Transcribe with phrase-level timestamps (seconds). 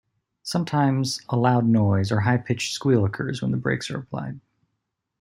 [0.41, 4.39] Sometimes a loud noise or high pitched squeal occurs when the brakes are applied.